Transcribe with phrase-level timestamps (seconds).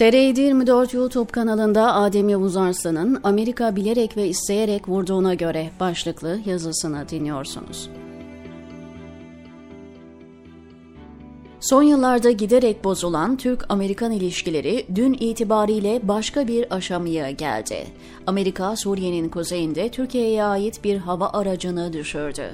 [0.00, 7.90] TR24 YouTube kanalında Adem Yavuz Arslan'ın Amerika bilerek ve isteyerek vurduğuna göre başlıklı yazısını dinliyorsunuz.
[11.70, 17.86] Son yıllarda giderek bozulan Türk-Amerikan ilişkileri dün itibariyle başka bir aşamaya geldi.
[18.26, 22.50] Amerika, Suriye'nin kuzeyinde Türkiye'ye ait bir hava aracını düşürdü.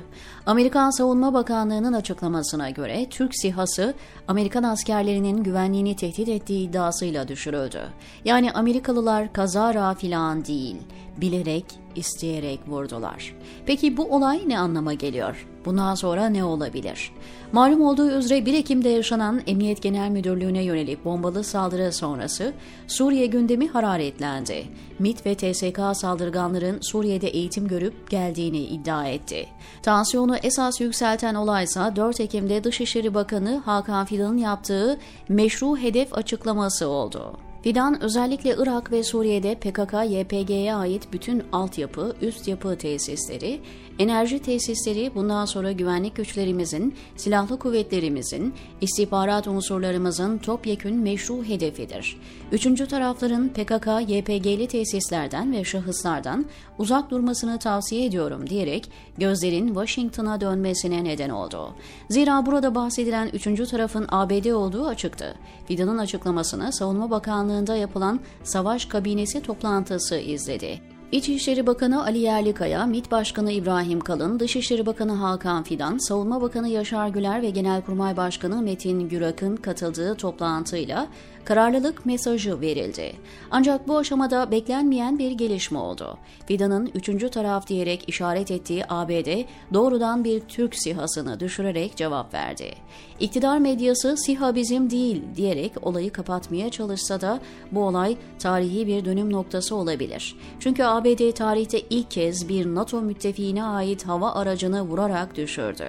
[0.47, 3.95] Amerikan Savunma Bakanlığı'nın açıklamasına göre Türk SİHA'sı
[4.29, 7.81] Amerikan askerlerinin güvenliğini tehdit ettiği iddiasıyla düşürüldü.
[8.25, 10.77] Yani Amerikalılar kazara filan değil,
[11.17, 11.65] bilerek,
[11.97, 13.35] isteyerek vurdular.
[13.67, 15.47] Peki bu olay ne anlama geliyor?
[15.65, 17.13] Bundan sonra ne olabilir?
[17.53, 22.53] Malum olduğu üzere 1 Ekim'de yaşanan Emniyet Genel Müdürlüğü'ne yönelik bombalı saldırı sonrası
[22.87, 24.65] Suriye gündemi hararetlendi.
[24.99, 29.47] MİT ve TSK saldırganların Suriye'de eğitim görüp geldiğini iddia etti.
[29.83, 37.46] Tansiyonu esas yükselten olaysa 4 Ekim'de Dışişleri Bakanı Hakan Fidan'ın yaptığı meşru hedef açıklaması oldu.
[37.67, 43.61] Fidan özellikle Irak ve Suriye'de PKK-YPG'ye ait bütün altyapı, üst yapı tesisleri,
[43.99, 52.21] enerji tesisleri bundan sonra güvenlik güçlerimizin, silahlı kuvvetlerimizin, istihbarat unsurlarımızın topyekün meşru hedefidir.
[52.53, 56.45] Üçüncü tarafların PKK-YPG'li tesislerden ve şahıslardan
[56.79, 61.75] uzak durmasını tavsiye ediyorum diyerek gözlerin Washington'a dönmesine neden oldu.
[62.11, 65.35] Zira burada bahsedilen üçüncü tarafın ABD olduğu açıktı.
[65.67, 67.11] Fidan'ın açıklamasını Savunma
[67.57, 70.81] Bakanlığı'nda yapılan savaş kabinesi toplantısı izledi.
[71.13, 77.09] İçişleri Bakanı Ali Yerlikaya, MİT Başkanı İbrahim Kalın, Dışişleri Bakanı Hakan Fidan, Savunma Bakanı Yaşar
[77.09, 81.09] Güler ve Genelkurmay Başkanı Metin Gürak'ın katıldığı toplantıyla
[81.47, 83.13] kararlılık mesajı verildi.
[83.51, 86.19] Ancak bu aşamada beklenmeyen bir gelişme oldu.
[86.47, 89.45] Fidan'ın üçüncü taraf diyerek işaret ettiği ABD
[89.75, 92.75] doğrudan bir Türk SİHA'sını düşürerek cevap verdi.
[93.21, 97.41] İktidar medyası SİHA bizim değil diyerek olayı kapatmaya çalışsa da
[97.73, 100.37] bu olay tarihi bir dönüm noktası olabilir.
[100.61, 105.87] Çünkü ABD tarihte ilk kez bir NATO müttefiğine ait hava aracını vurarak düşürdü.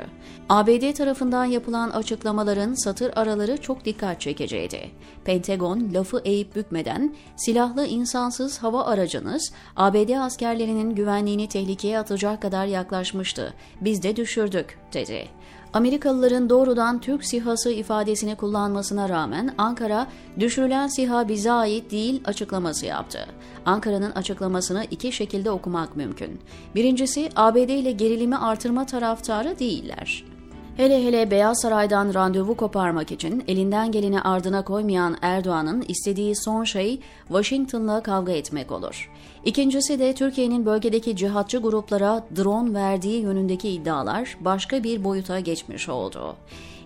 [0.50, 4.92] ABD tarafından yapılan açıklamaların satır araları çok dikkat çekiciydi.
[5.26, 5.47] Pentagon
[5.94, 13.54] lafı eğip bükmeden silahlı insansız hava aracınız ABD askerlerinin güvenliğini tehlikeye atacak kadar yaklaşmıştı.
[13.82, 15.28] Biz de düşürdük dedi.
[15.74, 20.08] Amerikalıların doğrudan Türk SİHA'sı ifadesini kullanmasına rağmen Ankara
[20.40, 23.20] düşürülen SİHA bize ait değil açıklaması yaptı.
[23.66, 26.40] Ankara'nın açıklamasını iki şekilde okumak mümkün.
[26.76, 30.37] Birincisi ABD ile gerilimi artırma taraftarı değiller.
[30.78, 37.00] Hele hele Beyaz Saray'dan randevu koparmak için elinden geleni ardına koymayan Erdoğan'ın istediği son şey
[37.28, 39.12] Washington'la kavga etmek olur.
[39.46, 46.36] İkincisi de Türkiye'nin bölgedeki cihatçı gruplara drone verdiği yönündeki iddialar başka bir boyuta geçmiş oldu.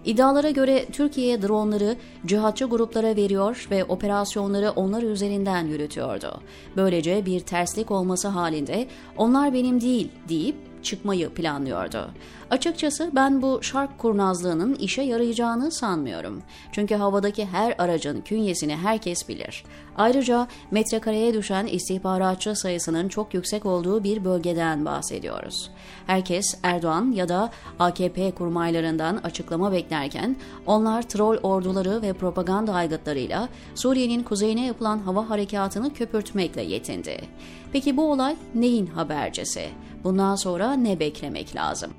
[0.05, 6.41] İddialara göre Türkiye dronları cihatçı gruplara veriyor ve operasyonları onlar üzerinden yürütüyordu.
[6.75, 8.87] Böylece bir terslik olması halinde
[9.17, 12.11] onlar benim değil deyip çıkmayı planlıyordu.
[12.49, 16.41] Açıkçası ben bu şark kurnazlığının işe yarayacağını sanmıyorum.
[16.71, 19.63] Çünkü havadaki her aracın künyesini herkes bilir.
[19.97, 25.69] Ayrıca metrekareye düşen istihbaratçı sayısının çok yüksek olduğu bir bölgeden bahsediyoruz.
[26.07, 27.49] Herkes Erdoğan ya da
[27.79, 35.93] AKP kurmaylarından açıklama beklerken onlar troll orduları ve propaganda aygıtlarıyla Suriye'nin kuzeyine yapılan hava harekatını
[35.93, 37.21] köpürtmekle yetindi.
[37.73, 39.69] Peki bu olay neyin habercisi?
[40.03, 41.91] Bundan sonra ne beklemek lazım?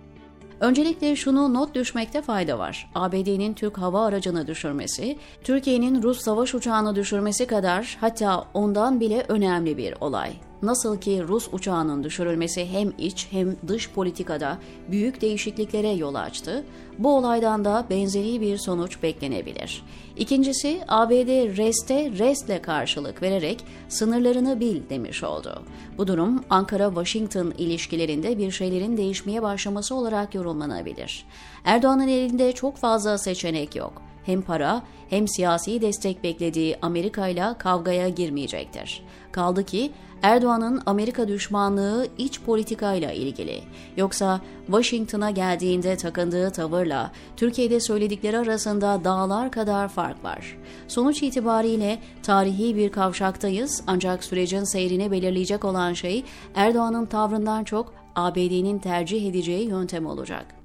[0.60, 2.90] Öncelikle şunu not düşmekte fayda var.
[2.94, 9.76] ABD'nin Türk hava aracını düşürmesi, Türkiye'nin Rus savaş uçağını düşürmesi kadar hatta ondan bile önemli
[9.76, 10.32] bir olay.
[10.62, 14.58] Nasıl ki Rus uçağının düşürülmesi hem iç hem dış politikada
[14.90, 16.64] büyük değişikliklere yol açtı,
[16.98, 19.84] bu olaydan da benzeri bir sonuç beklenebilir.
[20.16, 25.62] İkincisi ABD reste restle karşılık vererek sınırlarını bil demiş oldu.
[25.98, 31.26] Bu durum Ankara-Washington ilişkilerinde bir şeylerin değişmeye başlaması olarak yorumlanabilir.
[31.64, 38.08] Erdoğan'ın elinde çok fazla seçenek yok hem para hem siyasi destek beklediği Amerika ile kavgaya
[38.08, 39.02] girmeyecektir.
[39.32, 39.92] Kaldı ki
[40.22, 43.60] Erdoğan'ın Amerika düşmanlığı iç politikayla ilgili.
[43.96, 50.56] Yoksa Washington'a geldiğinde takındığı tavırla Türkiye'de söyledikleri arasında dağlar kadar fark var.
[50.88, 58.78] Sonuç itibariyle tarihi bir kavşaktayız ancak sürecin seyrini belirleyecek olan şey Erdoğan'ın tavrından çok ABD'nin
[58.78, 60.61] tercih edeceği yöntem olacak.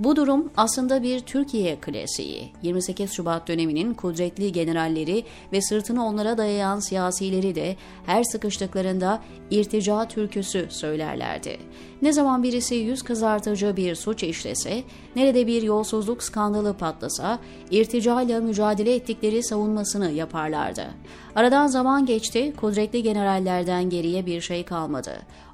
[0.00, 2.52] Bu durum aslında bir Türkiye klasiği.
[2.62, 7.76] 28 Şubat döneminin kudretli generalleri ve sırtını onlara dayayan siyasileri de
[8.06, 11.58] her sıkıştıklarında irtica türküsü söylerlerdi.
[12.02, 14.82] Ne zaman birisi yüz kızartıcı bir suç işlese,
[15.16, 17.38] nerede bir yolsuzluk skandalı patlasa,
[17.70, 20.86] irticayla mücadele ettikleri savunmasını yaparlardı.
[21.34, 25.12] Aradan zaman geçti, kudretli generallerden geriye bir şey kalmadı.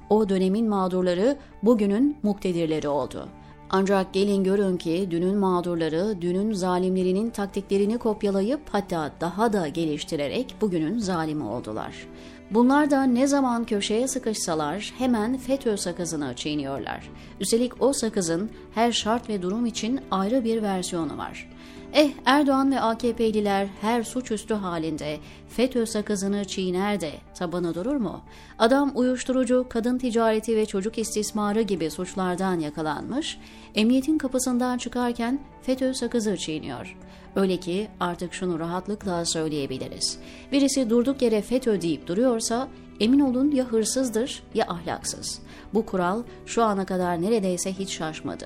[0.09, 3.29] O dönemin mağdurları bugünün muktedirleri oldu.
[3.69, 10.99] Ancak gelin görün ki dünün mağdurları dünün zalimlerinin taktiklerini kopyalayıp hatta daha da geliştirerek bugünün
[10.99, 12.07] zalimi oldular.
[12.51, 17.09] Bunlar da ne zaman köşeye sıkışsalar hemen FETÖ sakızını çiğniyorlar.
[17.39, 21.49] Üstelik o sakızın her şart ve durum için ayrı bir versiyonu var.
[21.93, 25.17] Eh Erdoğan ve AKP'liler her suçüstü halinde
[25.49, 28.21] FETÖ sakızını çiğner de tabanı durur mu?
[28.59, 33.39] Adam uyuşturucu, kadın ticareti ve çocuk istismarı gibi suçlardan yakalanmış,
[33.75, 36.97] emniyetin kapısından çıkarken FETÖ sakızı çiğniyor.
[37.35, 40.19] Öyle ki artık şunu rahatlıkla söyleyebiliriz.
[40.51, 42.67] Birisi durduk yere FETÖ deyip duruyorsa
[42.99, 45.39] emin olun ya hırsızdır ya ahlaksız.
[45.73, 48.45] Bu kural şu ana kadar neredeyse hiç şaşmadı.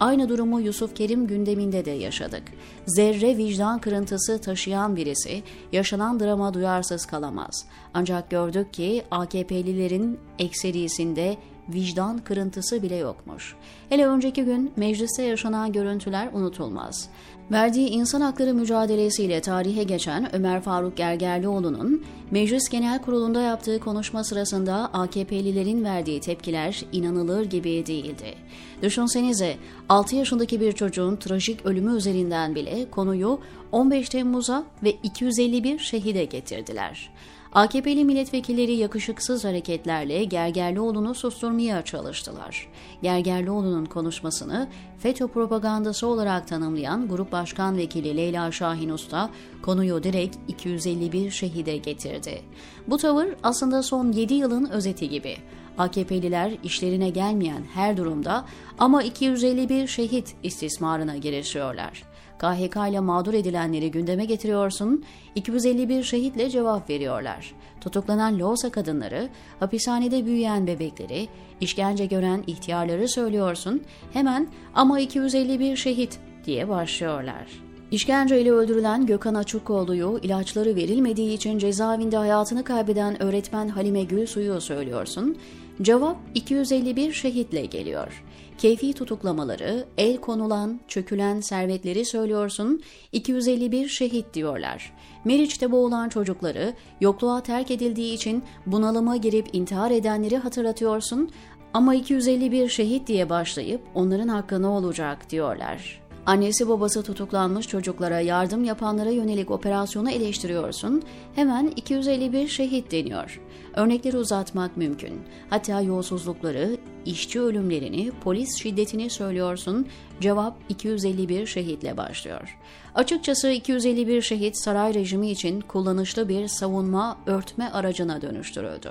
[0.00, 2.42] Aynı durumu Yusuf Kerim gündeminde de yaşadık.
[2.86, 5.42] Zerre vicdan kırıntısı taşıyan birisi
[5.72, 7.64] yaşanan drama duyarsız kalamaz.
[7.94, 11.36] Ancak gördük ki AKP'lilerin ekserisinde
[11.68, 13.54] vicdan kırıntısı bile yokmuş.
[13.88, 17.08] Hele önceki gün mecliste yaşanan görüntüler unutulmaz.
[17.50, 24.90] Verdiği insan hakları mücadelesiyle tarihe geçen Ömer Faruk Gergerlioğlu'nun Meclis Genel Kurulu'nda yaptığı konuşma sırasında
[24.92, 28.34] AKP'lilerin verdiği tepkiler inanılır gibi değildi.
[28.82, 29.56] Düşünsenize
[29.88, 33.40] 6 yaşındaki bir çocuğun trajik ölümü üzerinden bile konuyu
[33.72, 37.10] 15 Temmuz'a ve 251 şehide getirdiler.
[37.52, 42.68] AKP'li milletvekilleri yakışıksız hareketlerle Gergerlioğlu'nu susturmaya çalıştılar.
[43.02, 44.68] Gergerlioğlu'nun konuşmasını
[44.98, 49.30] FETÖ propagandası olarak tanımlayan Grup Başkan Vekili Leyla Şahin Usta
[49.62, 52.42] konuyu direkt 251 şehide getirdi.
[52.86, 55.36] Bu tavır aslında son 7 yılın özeti gibi.
[55.78, 58.44] AKP'liler işlerine gelmeyen her durumda
[58.78, 62.02] ama 251 şehit istismarına girişiyorlar.
[62.38, 65.04] KHK ile mağdur edilenleri gündeme getiriyorsun,
[65.34, 67.54] 251 şehitle cevap veriyorlar.
[67.80, 69.28] Tutuklanan Loğusa kadınları,
[69.60, 71.28] hapishanede büyüyen bebekleri,
[71.60, 73.82] işkence gören ihtiyarları söylüyorsun,
[74.12, 77.68] hemen ama 251 şehit diye başlıyorlar.
[77.90, 85.38] İşkenceyle öldürülen Gökhan Açukoğlu'yu ilaçları verilmediği için cezaevinde hayatını kaybeden öğretmen Halime Gülsu'yu söylüyorsun.
[85.82, 88.24] Cevap 251 şehitle geliyor.
[88.58, 92.82] Keyfi tutuklamaları, el konulan, çökülen servetleri söylüyorsun,
[93.12, 94.92] 251 şehit diyorlar.
[95.24, 101.30] Meriç'te boğulan çocukları, yokluğa terk edildiği için bunalıma girip intihar edenleri hatırlatıyorsun
[101.74, 106.00] ama 251 şehit diye başlayıp onların hakkı ne olacak diyorlar.
[106.26, 111.02] Annesi babası tutuklanmış çocuklara yardım yapanlara yönelik operasyonu eleştiriyorsun,
[111.34, 113.40] hemen 251 şehit deniyor.
[113.74, 115.20] Örnekleri uzatmak mümkün.
[115.50, 116.76] Hatta yolsuzlukları,
[117.06, 119.86] işçi ölümlerini, polis şiddetini söylüyorsun,
[120.20, 122.58] cevap 251 şehitle başlıyor.
[122.94, 128.90] Açıkçası 251 şehit saray rejimi için kullanışlı bir savunma örtme aracına dönüştürüldü.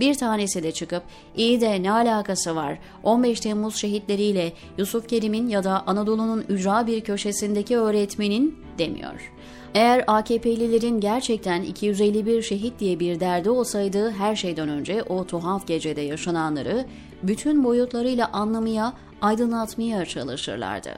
[0.00, 1.02] Bir tanesi de çıkıp
[1.36, 7.00] iyi de ne alakası var 15 Temmuz şehitleriyle Yusuf Kerim'in ya da Anadolu'nun ücra bir
[7.00, 9.32] köşesindeki öğretmenin demiyor.
[9.74, 16.00] Eğer AKP'lilerin gerçekten 251 şehit diye bir derdi olsaydı her şeyden önce o tuhaf gecede
[16.00, 16.86] yaşananları
[17.22, 20.90] bütün boyutlarıyla anlamaya, aydınlatmaya çalışırlardı.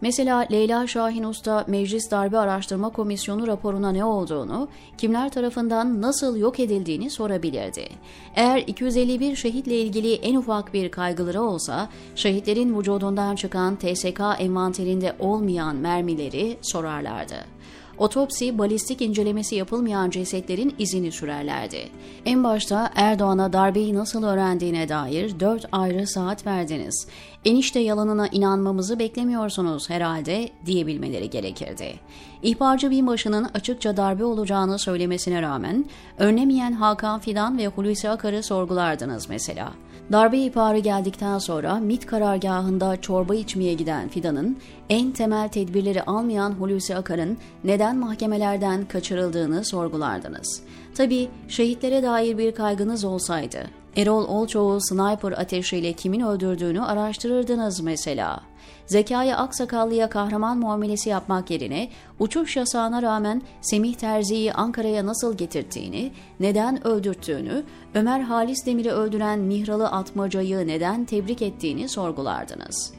[0.00, 6.60] Mesela Leyla Şahin Usta Meclis Darbe Araştırma Komisyonu raporuna ne olduğunu, kimler tarafından nasıl yok
[6.60, 7.88] edildiğini sorabilirdi.
[8.34, 15.76] Eğer 251 şehitle ilgili en ufak bir kaygıları olsa, şehitlerin vücudundan çıkan TSK envanterinde olmayan
[15.76, 17.56] mermileri sorarlardı.
[17.98, 21.88] Otopsi, balistik incelemesi yapılmayan cesetlerin izini sürerlerdi.
[22.24, 27.06] En başta Erdoğan'a darbeyi nasıl öğrendiğine dair dört ayrı saat verdiniz.
[27.46, 31.94] Enişte yalanına inanmamızı beklemiyorsunuz herhalde diyebilmeleri gerekirdi.
[32.42, 35.84] İhbarcı binbaşının açıkça darbe olacağını söylemesine rağmen
[36.18, 39.72] önlemeyen Hakan Fidan ve Hulusi Akar'ı sorgulardınız mesela.
[40.12, 44.56] Darbe ihbarı geldikten sonra MIT karargahında çorba içmeye giden Fidan'ın
[44.90, 50.62] en temel tedbirleri almayan Hulusi Akar'ın neden mahkemelerden kaçırıldığını sorgulardınız.
[50.94, 53.58] Tabi şehitlere dair bir kaygınız olsaydı,
[53.96, 58.40] Erol Olçoğ'u sniper ateşiyle kimin öldürdüğünü araştırırdınız mesela.
[58.86, 61.88] Zekai Aksakallı'ya kahraman muamelesi yapmak yerine
[62.18, 69.88] uçuş yasağına rağmen Semih Terzi'yi Ankara'ya nasıl getirttiğini, neden öldürttüğünü, Ömer Halis Demir'i öldüren Mihralı
[69.88, 72.92] Atmaca'yı neden tebrik ettiğini sorgulardınız.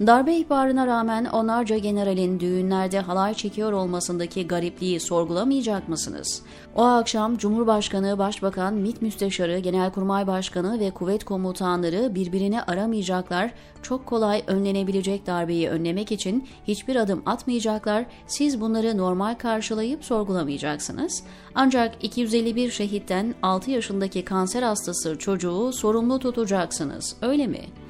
[0.00, 6.42] Darbe ihbarına rağmen onlarca generalin düğünlerde halay çekiyor olmasındaki garipliği sorgulamayacak mısınız?
[6.74, 13.50] O akşam Cumhurbaşkanı, Başbakan, MİT Müsteşarı, Genelkurmay Başkanı ve kuvvet komutanları birbirini aramayacaklar,
[13.82, 21.24] çok kolay önlenebilecek darbeyi önlemek için hiçbir adım atmayacaklar, siz bunları normal karşılayıp sorgulamayacaksınız.
[21.54, 27.83] Ancak 251 şehitten 6 yaşındaki kanser hastası çocuğu sorumlu tutacaksınız, öyle mi?''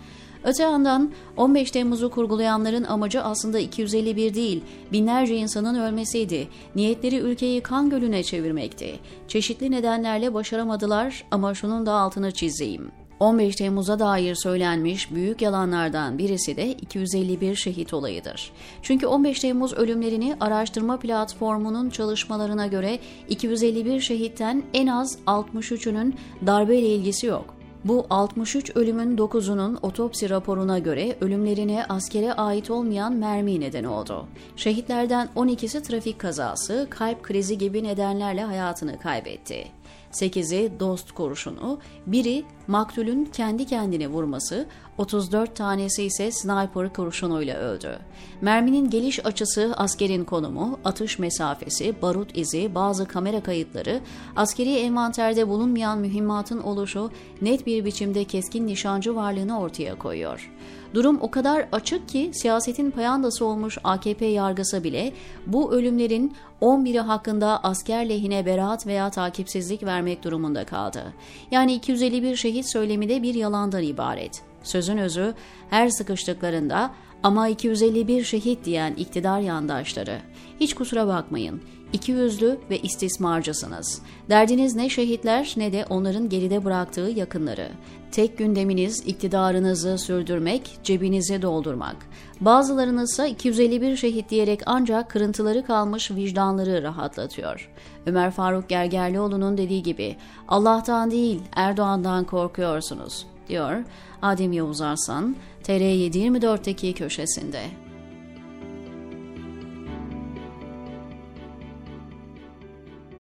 [0.44, 6.48] Öte yandan 15 Temmuz'u kurgulayanların amacı aslında 251 değil, binlerce insanın ölmesiydi.
[6.74, 8.98] Niyetleri ülkeyi kan gölüne çevirmekti.
[9.28, 12.90] Çeşitli nedenlerle başaramadılar ama şunun da altını çizeyim.
[13.20, 18.52] 15 Temmuz'a dair söylenmiş büyük yalanlardan birisi de 251 şehit olayıdır.
[18.82, 22.98] Çünkü 15 Temmuz ölümlerini araştırma platformunun çalışmalarına göre
[23.28, 26.14] 251 şehitten en az 63'ünün
[26.46, 27.63] darbeyle ilgisi yok.
[27.84, 34.26] Bu 63 ölümün 9'unun otopsi raporuna göre ölümlerine askere ait olmayan mermi neden oldu.
[34.56, 39.66] Şehitlerden 12'si trafik kazası, kalp krizi gibi nedenlerle hayatını kaybetti.
[40.12, 44.66] 8'i dost kurşunu, biri maktulün kendi kendine vurması,
[44.98, 47.98] 34 tanesi ise sniper kurşunuyla öldü.
[48.40, 54.00] Merminin geliş açısı, askerin konumu, atış mesafesi, barut izi, bazı kamera kayıtları,
[54.36, 57.10] askeri envanterde bulunmayan mühimmatın oluşu
[57.42, 60.50] net bir biçimde keskin nişancı varlığını ortaya koyuyor.
[60.94, 65.12] Durum o kadar açık ki siyasetin payandası olmuş AKP yargısı bile
[65.46, 71.14] bu ölümlerin 11'i hakkında asker lehine beraat veya takipsizlik vermek durumunda kaldı.
[71.50, 74.42] Yani 251 şehit söylemi de bir yalandan ibaret.
[74.62, 75.34] Sözün özü
[75.70, 80.18] her sıkıştıklarında ama 251 şehit diyen iktidar yandaşları.
[80.60, 81.62] Hiç kusura bakmayın.
[81.94, 84.02] İki yüzlü ve istismarcısınız.
[84.30, 87.68] Derdiniz ne şehitler ne de onların geride bıraktığı yakınları.
[88.12, 91.96] Tek gündeminiz iktidarınızı sürdürmek, cebinizi doldurmak.
[92.40, 97.70] Bazılarınız ise 251 şehit diyerek ancak kırıntıları kalmış vicdanları rahatlatıyor.
[98.06, 100.16] Ömer Faruk Gergerlioğlu'nun dediği gibi
[100.48, 103.84] Allah'tan değil Erdoğan'dan korkuyorsunuz diyor
[104.22, 107.83] Adem Yavuz Arslan TR724'teki köşesinde.